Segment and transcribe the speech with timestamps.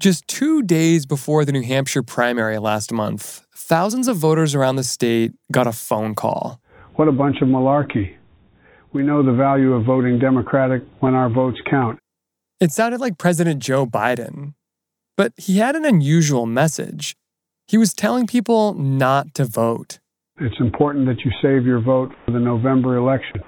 [0.00, 4.84] Just two days before the New Hampshire primary last month, thousands of voters around the
[4.84, 6.60] state got a phone call.
[6.94, 8.14] What a bunch of malarkey.
[8.92, 11.98] We know the value of voting Democratic when our votes count.
[12.60, 14.54] It sounded like President Joe Biden.
[15.16, 17.16] But he had an unusual message.
[17.66, 19.98] He was telling people not to vote.
[20.40, 23.40] It's important that you save your vote for the November election.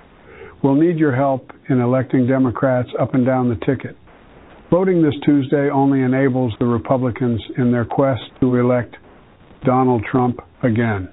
[0.64, 3.96] We'll need your help in electing Democrats up and down the ticket.
[4.70, 8.94] Voting this Tuesday only enables the Republicans in their quest to elect
[9.64, 11.08] Donald Trump again.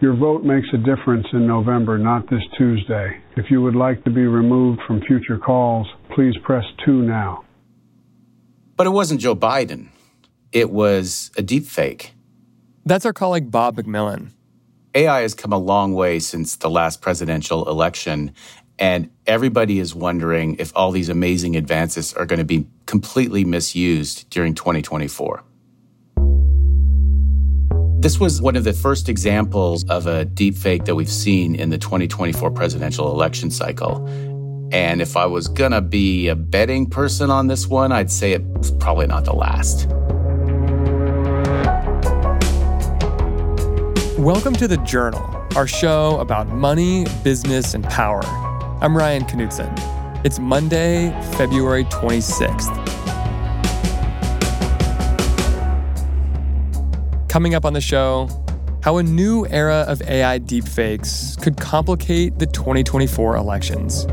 [0.00, 3.20] Your vote makes a difference in November, not this Tuesday.
[3.36, 7.44] If you would like to be removed from future calls, please press 2 now.
[8.74, 9.88] But it wasn't Joe Biden.
[10.50, 12.14] It was a deep fake.
[12.86, 14.30] That's our colleague Bob McMillan.
[14.94, 18.32] AI has come a long way since the last presidential election,
[18.78, 24.30] and everybody is wondering if all these amazing advances are going to be completely misused
[24.30, 25.42] during 2024.
[27.98, 31.78] This was one of the first examples of a deepfake that we've seen in the
[31.78, 34.06] 2024 presidential election cycle.
[34.70, 38.34] And if I was going to be a betting person on this one, I'd say
[38.34, 39.88] it's probably not the last.
[44.20, 48.22] Welcome to The Journal, our show about money, business, and power.
[48.80, 49.94] I'm Ryan Knutson.
[50.24, 52.83] It's Monday, February 26th.
[57.34, 58.28] Coming up on the show,
[58.80, 64.06] how a new era of AI deepfakes could complicate the 2024 elections.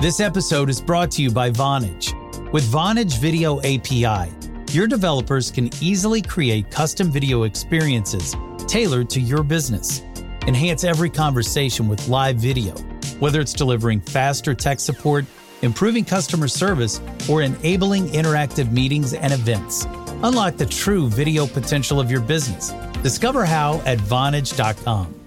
[0.00, 2.14] This episode is brought to you by Vonage.
[2.54, 4.32] With Vonage Video API,
[4.72, 8.34] your developers can easily create custom video experiences
[8.66, 10.00] tailored to your business.
[10.46, 12.74] Enhance every conversation with live video,
[13.20, 15.24] whether it's delivering faster tech support,
[15.62, 19.86] improving customer service, or enabling interactive meetings and events.
[20.22, 22.72] Unlock the true video potential of your business.
[23.02, 25.20] Discover how at Vonage.com.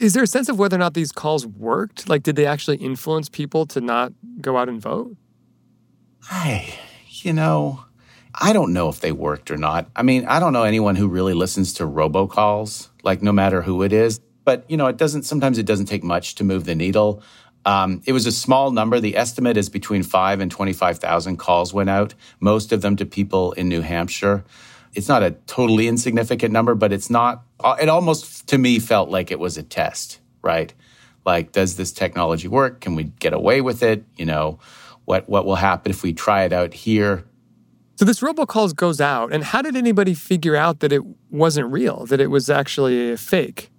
[0.00, 2.08] Is there a sense of whether or not these calls worked?
[2.08, 5.14] Like, did they actually influence people to not go out and vote?
[6.26, 7.84] Hey, you know,
[8.34, 9.90] I don't know if they worked or not.
[9.96, 13.82] I mean, I don't know anyone who really listens to robocalls, like no matter who
[13.82, 14.20] it is.
[14.44, 17.22] But, you know, it doesn't, sometimes it doesn't take much to move the needle.
[17.66, 19.00] Um, it was a small number.
[19.00, 23.52] The estimate is between five and 25,000 calls went out, most of them to people
[23.52, 24.44] in New Hampshire.
[24.94, 27.42] It's not a totally insignificant number, but it's not,
[27.80, 30.72] it almost to me felt like it was a test, right?
[31.24, 32.80] Like, does this technology work?
[32.80, 34.04] Can we get away with it?
[34.16, 34.58] You know,
[35.04, 37.24] what, what will happen if we try it out here?
[38.00, 42.06] So this robocalls goes out, and how did anybody figure out that it wasn't real,
[42.06, 43.70] that it was actually a fake?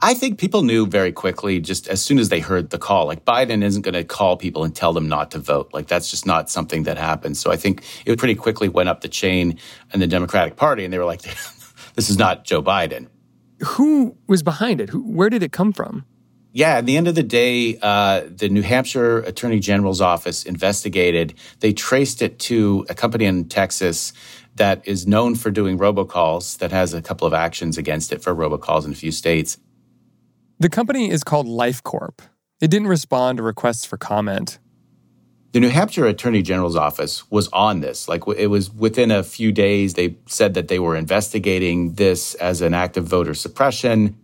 [0.00, 3.04] I think people knew very quickly, just as soon as they heard the call.
[3.04, 5.74] Like Biden isn't going to call people and tell them not to vote.
[5.74, 7.38] Like that's just not something that happens.
[7.38, 9.58] So I think it pretty quickly went up the chain
[9.92, 11.20] in the Democratic Party, and they were like,
[11.96, 13.08] "This is not Joe Biden."
[13.62, 14.88] Who was behind it?
[14.88, 16.06] Who, where did it come from?
[16.52, 21.34] Yeah, at the end of the day, uh, the New Hampshire Attorney General's office investigated.
[21.60, 24.12] They traced it to a company in Texas
[24.56, 28.34] that is known for doing robocalls, that has a couple of actions against it for
[28.34, 29.58] robocalls in a few states.
[30.58, 32.18] The company is called LifeCorp.
[32.60, 34.58] It didn't respond to requests for comment.
[35.52, 38.08] The New Hampshire Attorney General's office was on this.
[38.08, 42.60] Like it was within a few days, they said that they were investigating this as
[42.60, 44.16] an act of voter suppression.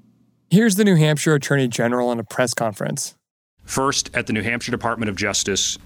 [0.49, 3.17] Here's the New Hampshire Attorney General in a press conference.
[3.65, 5.77] First, at the New Hampshire Department of Justice,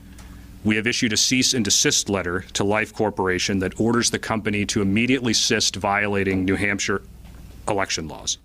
[0.65, 4.67] we have issued a cease and desist letter to Life Corporation that orders the company
[4.67, 7.01] to immediately cease violating New Hampshire
[7.69, 8.37] election laws.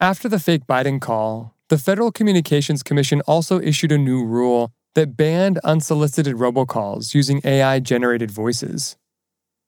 [0.00, 5.14] After the fake Biden call, the Federal Communications Commission also issued a new rule that
[5.14, 8.96] banned unsolicited robocalls using AI generated voices.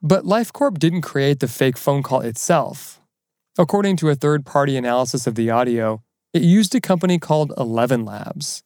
[0.00, 2.98] But LifeCorp didn't create the fake phone call itself.
[3.58, 6.02] According to a third party analysis of the audio,
[6.34, 8.62] it used a company called Eleven Labs.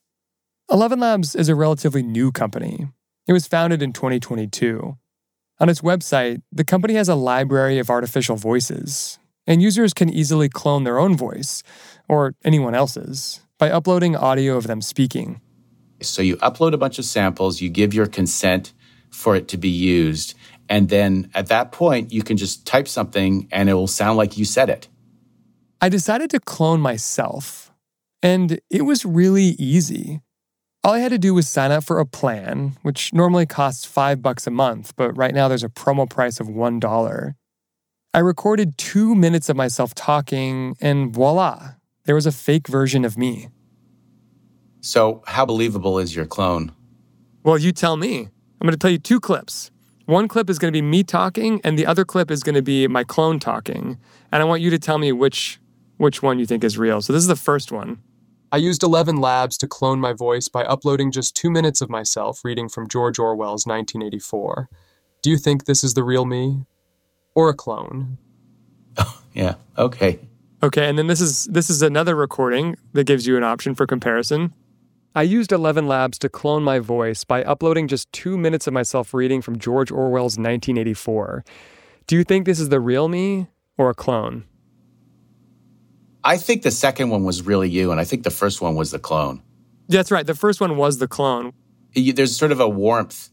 [0.68, 2.88] Eleven Labs is a relatively new company.
[3.28, 4.98] It was founded in 2022.
[5.60, 10.48] On its website, the company has a library of artificial voices, and users can easily
[10.48, 11.62] clone their own voice,
[12.08, 15.40] or anyone else's, by uploading audio of them speaking.
[16.02, 18.72] So you upload a bunch of samples, you give your consent
[19.08, 20.34] for it to be used,
[20.70, 24.38] and then at that point, you can just type something and it will sound like
[24.38, 24.86] you said it.
[25.80, 27.72] I decided to clone myself,
[28.22, 30.20] and it was really easy.
[30.84, 34.22] All I had to do was sign up for a plan, which normally costs five
[34.22, 37.34] bucks a month, but right now there's a promo price of $1.
[38.14, 41.74] I recorded two minutes of myself talking, and voila,
[42.04, 43.48] there was a fake version of me.
[44.80, 46.72] So, how believable is your clone?
[47.42, 48.20] Well, you tell me.
[48.60, 49.70] I'm going to tell you two clips.
[50.10, 52.62] One clip is going to be me talking, and the other clip is going to
[52.62, 53.96] be my clone talking.
[54.32, 55.60] And I want you to tell me which
[55.98, 57.00] which one you think is real.
[57.00, 58.02] So this is the first one.
[58.50, 62.44] I used 11 Labs to clone my voice by uploading just two minutes of myself
[62.44, 64.68] reading from George Orwell's 1984.
[65.22, 66.64] Do you think this is the real me?
[67.36, 68.18] Or a clone?
[68.96, 69.54] Oh, yeah.
[69.78, 70.18] Okay.
[70.60, 73.86] Okay, and then this is this is another recording that gives you an option for
[73.86, 74.54] comparison.
[75.12, 79.12] I used 11 Labs to clone my voice by uploading just two minutes of myself
[79.12, 81.44] reading from George Orwell's 1984.
[82.06, 84.44] Do you think this is the real me or a clone?
[86.22, 88.92] I think the second one was really you, and I think the first one was
[88.92, 89.42] the clone.
[89.88, 90.24] That's right.
[90.24, 91.54] The first one was the clone.
[91.92, 93.30] There's sort of a warmth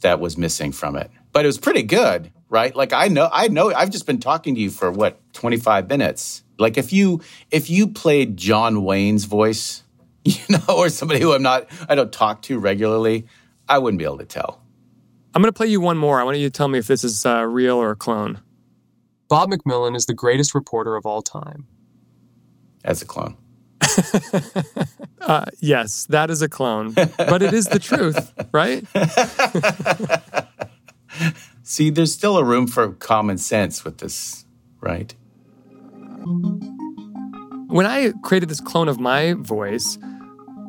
[0.00, 2.74] that was missing from it, but it was pretty good, right?
[2.74, 6.42] Like I know, I know, I've just been talking to you for what 25 minutes.
[6.58, 7.20] Like if you
[7.52, 9.84] if you played John Wayne's voice
[10.24, 13.26] you know, or somebody who I'm not, I don't talk to regularly,
[13.68, 14.62] I wouldn't be able to tell.
[15.34, 16.20] I'm going to play you one more.
[16.20, 18.40] I want you to tell me if this is uh, real or a clone.
[19.28, 21.66] Bob McMillan is the greatest reporter of all time.
[22.84, 23.36] As a clone.
[25.20, 28.84] uh, yes, that is a clone, but it is the truth, right?
[31.62, 34.44] See, there's still a room for common sense with this,
[34.80, 35.14] right?
[37.66, 39.98] When I created this clone of my voice,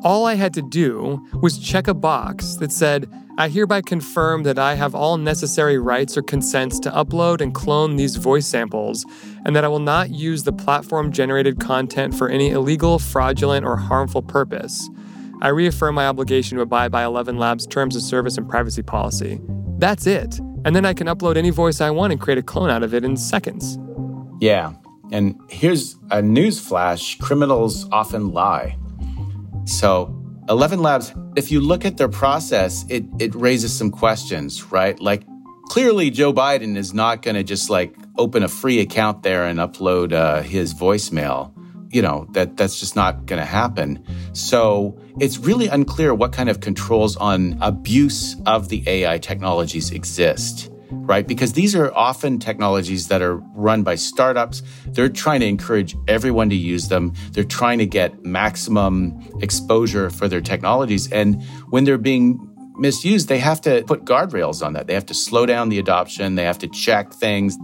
[0.02, 3.08] all I had to do was check a box that said,
[3.38, 7.96] I hereby confirm that I have all necessary rights or consents to upload and clone
[7.96, 9.06] these voice samples,
[9.44, 13.76] and that I will not use the platform generated content for any illegal, fraudulent, or
[13.76, 14.90] harmful purpose.
[15.42, 19.40] I reaffirm my obligation to abide by 11 Labs' terms of service and privacy policy.
[19.78, 20.38] That's it.
[20.66, 22.92] And then I can upload any voice I want and create a clone out of
[22.92, 23.78] it in seconds.
[24.40, 24.74] Yeah.
[25.12, 28.76] And here's a news flash criminals often lie.
[29.70, 30.12] So,
[30.48, 34.98] 11 Labs, if you look at their process, it, it raises some questions, right?
[35.00, 35.22] Like,
[35.68, 39.60] clearly, Joe Biden is not going to just like open a free account there and
[39.60, 41.52] upload uh, his voicemail.
[41.92, 44.04] You know, that, that's just not going to happen.
[44.32, 50.68] So, it's really unclear what kind of controls on abuse of the AI technologies exist
[50.90, 51.26] right?
[51.26, 54.62] Because these are often technologies that are run by startups.
[54.86, 57.14] They're trying to encourage everyone to use them.
[57.32, 61.10] They're trying to get maximum exposure for their technologies.
[61.12, 62.38] And when they're being
[62.76, 64.86] misused, they have to put guardrails on that.
[64.86, 67.56] They have to slow down the adoption, they have to check things.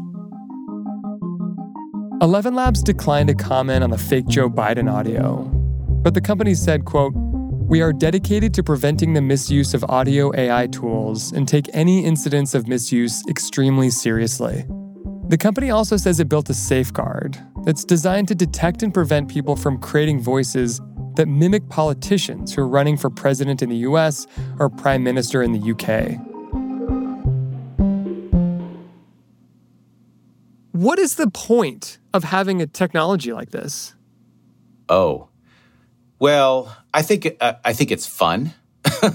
[2.23, 5.45] 11 Labs declined to comment on the fake Joe Biden audio,
[6.03, 7.13] but the company said, quote,
[7.67, 12.55] we are dedicated to preventing the misuse of audio AI tools and take any incidents
[12.55, 14.65] of misuse extremely seriously.
[15.27, 19.57] The company also says it built a safeguard that's designed to detect and prevent people
[19.57, 20.81] from creating voices
[21.17, 24.29] that mimic politicians who are running for president in the US
[24.61, 26.21] or prime minister in the UK.
[30.71, 33.97] What is the point of having a technology like this?
[34.89, 35.31] Oh,
[36.19, 38.53] well, I think uh, I think it's fun,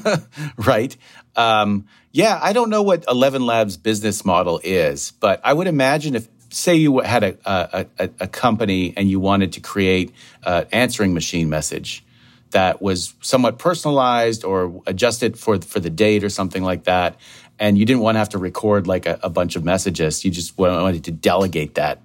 [0.58, 0.96] right?
[1.36, 6.16] Um, yeah, I don't know what Eleven Labs' business model is, but I would imagine
[6.16, 10.68] if, say, you had a a, a, a company and you wanted to create an
[10.72, 12.04] answering machine message
[12.52, 17.16] that was somewhat personalized or adjusted for for the date or something like that,
[17.58, 20.32] and you didn't want to have to record like a, a bunch of messages, you
[20.32, 22.02] just wanted to delegate that.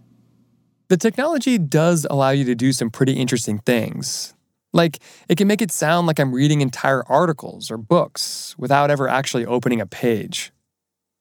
[0.89, 4.36] The technology does allow you to do some pretty interesting things.
[4.76, 9.08] Like, it can make it sound like I'm reading entire articles or books without ever
[9.10, 10.54] actually opening a page.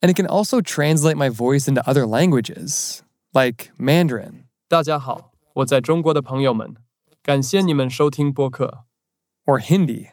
[0.01, 3.03] And it can also translate my voice into other languages,
[3.35, 4.45] like Mandarin.
[4.69, 6.77] 大家好，我在中国的朋友们，
[7.23, 8.85] 感谢你们收听播客。
[9.47, 10.13] Or Hindi.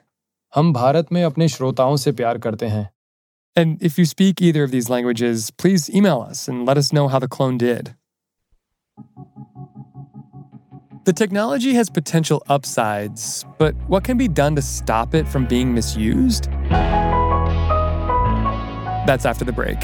[0.50, 2.90] हम भारत में अपने श्रोताओं से प्यार करते हैं.
[3.56, 7.08] And if you speak either of these languages, please email us and let us know
[7.08, 7.96] how the clone did.
[11.05, 15.75] The technology has potential upsides, but what can be done to stop it from being
[15.75, 16.45] misused?
[19.05, 19.81] That's after the break.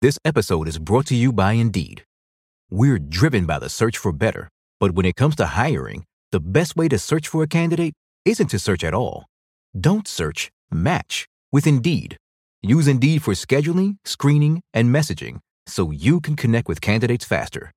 [0.00, 2.04] This episode is brought to you by Indeed.
[2.70, 6.76] We're driven by the search for better, but when it comes to hiring, the best
[6.76, 9.24] way to search for a candidate isn't to search at all.
[9.76, 12.18] Don't search, match with Indeed.
[12.66, 17.70] Use Indeed for scheduling, screening, and messaging so you can connect with candidates faster.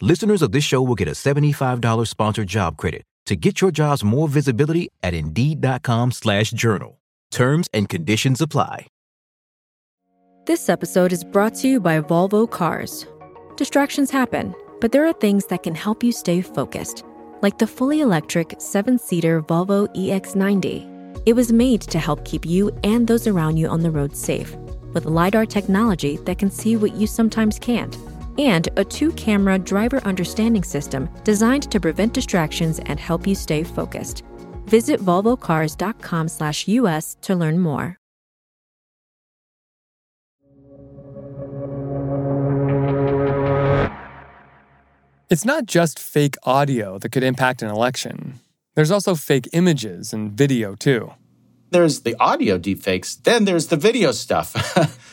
[0.00, 4.02] Listeners of this show will get a $75 sponsored job credit to get your jobs
[4.02, 7.00] more visibility at Indeed.com slash journal.
[7.30, 8.86] Terms and conditions apply.
[10.46, 13.06] This episode is brought to you by Volvo Cars.
[13.56, 17.04] Distractions happen, but there are things that can help you stay focused,
[17.42, 20.99] like the fully electric seven seater Volvo EX90.
[21.26, 24.54] It was made to help keep you and those around you on the road safe,
[24.94, 27.96] with LiDAR technology that can see what you sometimes can't,
[28.38, 33.62] and a two camera driver understanding system designed to prevent distractions and help you stay
[33.62, 34.24] focused.
[34.64, 37.98] Visit volvocars.com slash US to learn more.
[45.28, 48.40] It's not just fake audio that could impact an election.
[48.74, 51.12] There's also fake images and video, too.
[51.70, 54.54] There's the audio deepfakes, then there's the video stuff.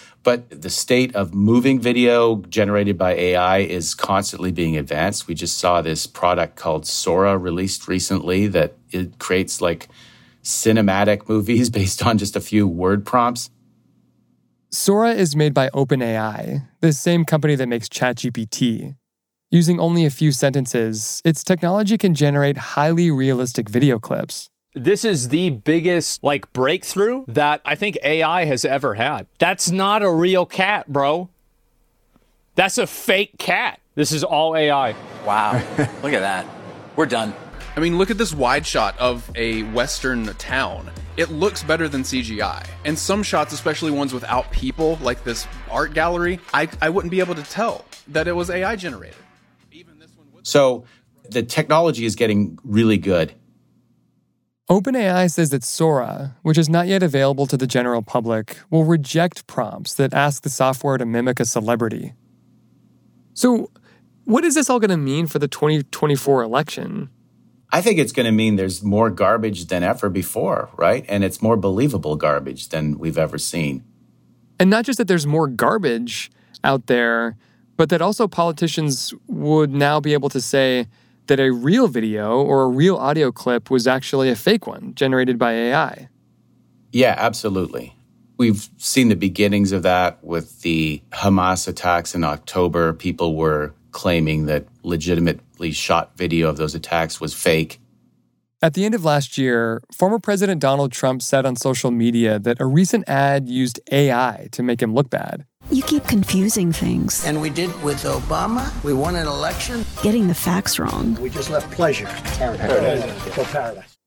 [0.24, 5.28] but the state of moving video generated by AI is constantly being advanced.
[5.28, 9.88] We just saw this product called Sora released recently that it creates like
[10.44, 13.50] cinematic movies based on just a few word prompts.
[14.70, 18.96] Sora is made by OpenAI, the same company that makes ChatGPT.
[19.50, 24.50] Using only a few sentences, its technology can generate highly realistic video clips.
[24.74, 29.26] This is the biggest like breakthrough that I think AI has ever had.
[29.40, 31.30] That's not a real cat, bro.
[32.56, 33.80] That's a fake cat.
[33.96, 34.94] This is all AI.
[35.26, 35.54] Wow.
[36.04, 36.46] Look at that.
[36.98, 37.34] We're done.
[37.78, 40.90] I mean, look at this wide shot of a western town.
[41.16, 42.68] It looks better than CGI.
[42.86, 47.20] And some shots, especially ones without people, like this art gallery, I, I wouldn't be
[47.20, 49.16] able to tell that it was AI generated.
[50.48, 50.86] So
[51.30, 53.34] the technology is getting really good.
[54.70, 59.46] OpenAI says that Sora, which is not yet available to the general public, will reject
[59.48, 62.14] prompts that ask the software to mimic a celebrity.
[63.34, 63.72] So,
[64.24, 67.10] what is this all going to mean for the 2024 election?
[67.74, 71.06] I think it's going to mean there's more garbage than ever before, right?
[71.10, 73.84] And it's more believable garbage than we've ever seen.
[74.60, 76.32] And not just that there's more garbage
[76.64, 77.36] out there,
[77.78, 80.88] but that also politicians would now be able to say,
[81.28, 85.38] that a real video or a real audio clip was actually a fake one generated
[85.38, 86.10] by AI.
[86.92, 87.94] Yeah, absolutely.
[88.38, 92.94] We've seen the beginnings of that with the Hamas attacks in October.
[92.94, 97.80] People were claiming that legitimately shot video of those attacks was fake.
[98.62, 102.60] At the end of last year, former President Donald Trump said on social media that
[102.60, 105.46] a recent ad used AI to make him look bad.
[105.70, 107.26] You keep confusing things.
[107.26, 108.72] And we did with Obama.
[108.86, 109.86] We won an election.
[110.02, 111.16] Getting the facts wrong.
[111.16, 112.06] We just left pleasure.
[112.06, 112.68] Paradise.
[112.68, 113.52] Paradise.
[113.52, 113.98] paradise.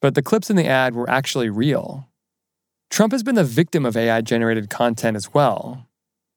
[0.00, 2.08] But the clips in the ad were actually real.
[2.90, 5.86] Trump has been the victim of AI generated content as well.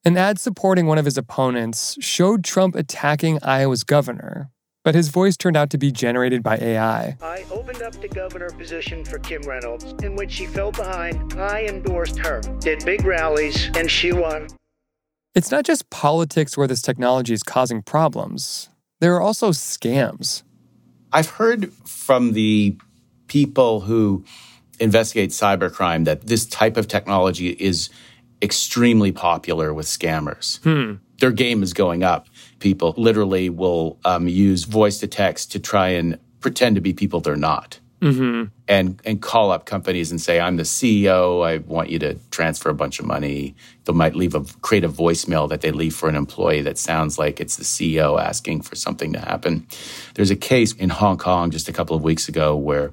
[0.06, 4.52] An ad supporting one of his opponents showed Trump attacking Iowa's governor,
[4.84, 7.18] but his voice turned out to be generated by AI.
[7.22, 11.34] I opened up the governor position for Kim Reynolds, in which she fell behind.
[11.34, 14.48] I endorsed her, did big rallies, and she won.
[15.34, 20.44] It's not just politics where this technology is causing problems, there are also scams.
[21.12, 22.78] I've heard from the
[23.28, 24.24] people who
[24.80, 27.90] investigate cybercrime that this type of technology is
[28.42, 30.60] extremely popular with scammers.
[30.64, 30.96] Hmm.
[31.20, 32.28] Their game is going up
[32.64, 37.20] people literally will um, use voice to text to try and pretend to be people
[37.20, 37.80] they're not.
[38.02, 38.46] Mm-hmm.
[38.68, 41.46] And and call up companies and say, "I'm the CEO.
[41.46, 43.56] I want you to transfer a bunch of money."
[43.86, 47.18] They might leave a create a voicemail that they leave for an employee that sounds
[47.18, 49.68] like it's the CEO asking for something to happen.
[50.16, 52.92] There's a case in Hong Kong just a couple of weeks ago where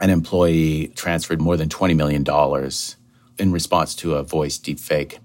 [0.00, 2.96] an employee transferred more than twenty million dollars
[3.38, 5.18] in response to a voice deepfake.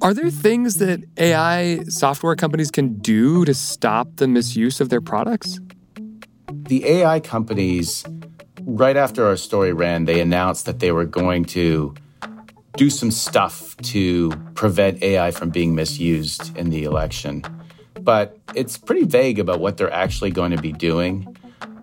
[0.00, 5.00] Are there things that AI software companies can do to stop the misuse of their
[5.00, 5.58] products?
[6.52, 8.04] The AI companies,
[8.62, 11.94] right after our story ran, they announced that they were going to
[12.76, 17.42] do some stuff to prevent AI from being misused in the election.
[18.00, 21.36] But it's pretty vague about what they're actually going to be doing.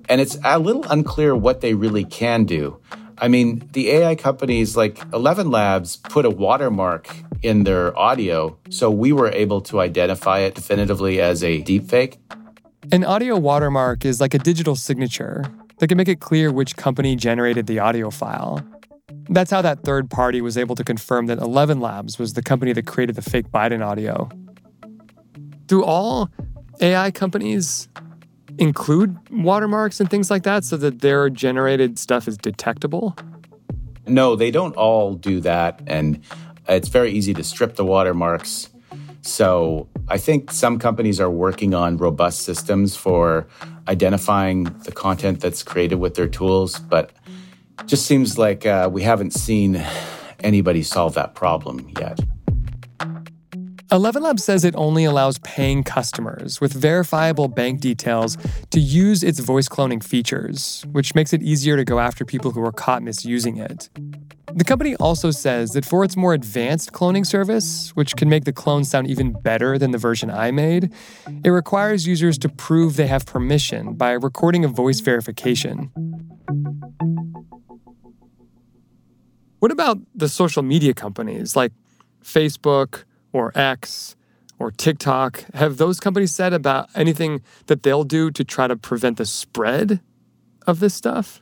[0.08, 2.80] And it's a little unclear what they really can do.
[3.18, 8.90] I mean, the AI companies like Eleven Labs put a watermark in their audio, so
[8.90, 12.18] we were able to identify it definitively as a deepfake.
[12.92, 15.44] An audio watermark is like a digital signature
[15.80, 18.62] that can make it clear which company generated the audio file.
[19.30, 22.74] That's how that third party was able to confirm that Eleven Labs was the company
[22.74, 24.30] that created the fake Biden audio.
[25.66, 26.30] Do all
[26.80, 27.88] AI companies
[28.58, 33.16] include watermarks and things like that so that their generated stuff is detectable?
[34.08, 35.82] No, they don't all do that.
[35.88, 36.22] And
[36.68, 38.70] It's very easy to strip the watermarks.
[39.22, 43.48] So I think some companies are working on robust systems for
[43.88, 47.12] identifying the content that's created with their tools, but
[47.86, 49.84] just seems like uh, we haven't seen
[50.40, 52.20] anybody solve that problem yet.
[53.92, 58.38] ElevenLabs says it only allows paying customers with verifiable bank details
[58.72, 62.64] to use its voice cloning features, which makes it easier to go after people who
[62.66, 63.90] are caught misusing it.
[64.56, 68.54] The company also says that for its more advanced cloning service, which can make the
[68.54, 70.94] clone sound even better than the version I made,
[71.44, 75.92] it requires users to prove they have permission by recording a voice verification.
[79.60, 81.74] What about the social media companies like
[82.24, 84.16] Facebook or X
[84.58, 85.44] or TikTok?
[85.54, 90.00] Have those companies said about anything that they'll do to try to prevent the spread
[90.66, 91.42] of this stuff?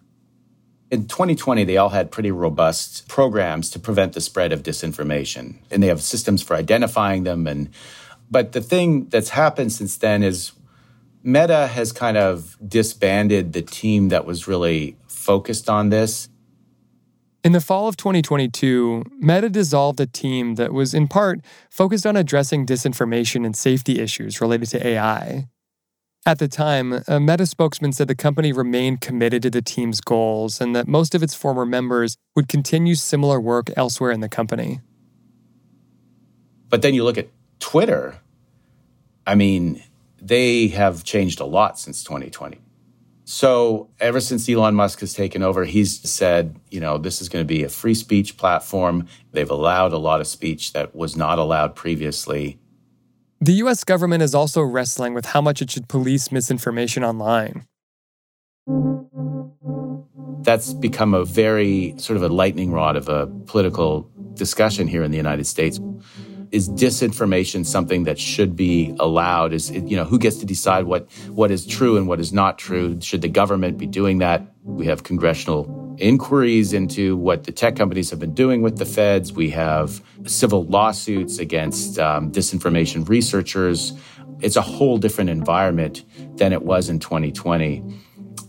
[0.94, 5.82] In 2020, they all had pretty robust programs to prevent the spread of disinformation, and
[5.82, 7.48] they have systems for identifying them.
[7.48, 7.70] And
[8.30, 10.52] but the thing that's happened since then is
[11.24, 16.30] Meta has kind of disbanded the team that was really focused on this.
[17.44, 21.40] In the fall of 2022, Meta dissolved a team that was in part
[21.72, 25.48] focused on addressing disinformation and safety issues related to AI.
[26.26, 30.62] At the time, a Meta spokesman said the company remained committed to the team's goals
[30.62, 34.80] and that most of its former members would continue similar work elsewhere in the company.
[36.70, 37.28] But then you look at
[37.60, 38.22] Twitter,
[39.28, 39.84] I mean,
[40.22, 42.58] they have changed a lot since 2020.
[43.26, 47.44] So, ever since Elon Musk has taken over, he's said, you know, this is going
[47.44, 49.08] to be a free speech platform.
[49.32, 52.60] They've allowed a lot of speech that was not allowed previously.
[53.44, 57.66] The US government is also wrestling with how much it should police misinformation online.
[60.44, 65.12] That's become a very sort of a lightning rod of a political discussion here in
[65.12, 65.78] the United States
[66.54, 69.52] is disinformation something that should be allowed?
[69.52, 72.32] Is it, you know who gets to decide what what is true and what is
[72.32, 72.98] not true?
[73.02, 74.42] Should the government be doing that?
[74.64, 79.34] We have congressional inquiries into what the tech companies have been doing with the feds.
[79.34, 83.94] We have civil lawsuits against um, disinformation researchers.
[84.42, 86.04] It's a whole different environment
[86.38, 87.84] than it was in 2020.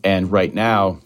[0.03, 1.01] And right now,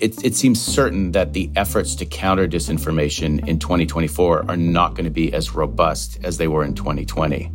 [0.00, 5.04] it, it, seems certain that the efforts to counter disinformation in 2024 are not going
[5.04, 7.50] to be as robust as they were in 2020.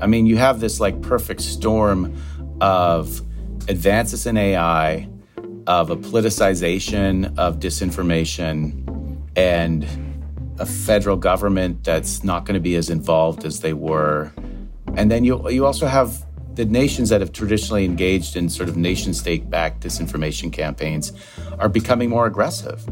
[0.00, 2.16] I mean, you have this like perfect storm
[2.60, 3.20] of
[3.68, 5.08] advances in AI,
[5.66, 9.86] of a politicization of disinformation, and
[10.58, 14.32] a federal government that's not going to be as involved as they were.
[14.96, 16.24] And then you you also have
[16.54, 21.12] the nations that have traditionally engaged in sort of nation state backed disinformation campaigns
[21.58, 22.84] are becoming more aggressive.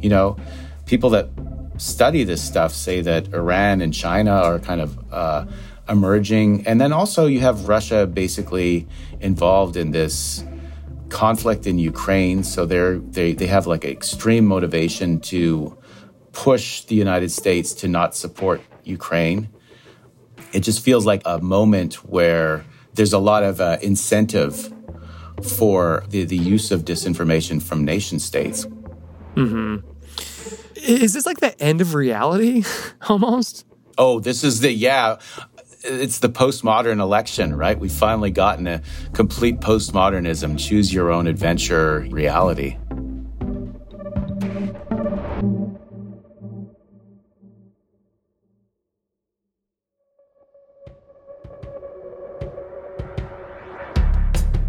[0.00, 0.36] You know,
[0.86, 1.28] people that
[1.76, 5.44] study this stuff say that Iran and China are kind of uh,
[5.88, 6.66] emerging.
[6.66, 8.86] And then also you have Russia basically
[9.20, 10.44] involved in this
[11.14, 12.42] conflict in Ukraine.
[12.42, 15.78] So they're, they, they have like extreme motivation to
[16.32, 19.48] push the United States to not support Ukraine.
[20.52, 24.72] It just feels like a moment where there's a lot of uh, incentive
[25.56, 28.66] for the, the use of disinformation from nation states.
[29.34, 29.76] hmm
[30.74, 32.64] Is this like the end of reality
[33.08, 33.66] almost?
[33.96, 35.18] Oh, this is the, yeah.
[35.86, 37.78] It's the postmodern election, right?
[37.78, 38.80] We've finally gotten a
[39.12, 42.78] complete postmodernism, choose your own adventure reality.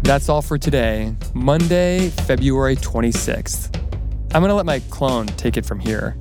[0.02, 3.74] That's all for today, Monday, February 26th.
[4.34, 6.18] I'm going to let my clone take it from here.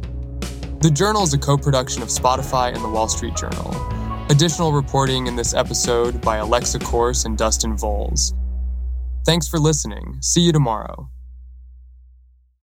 [0.80, 4.05] The Journal is a co production of Spotify and the Wall Street Journal.
[4.32, 8.34] Additional reporting in this episode by Alexa Corse and Dustin Volz.
[9.24, 10.18] Thanks for listening.
[10.20, 11.12] See you tomorrow.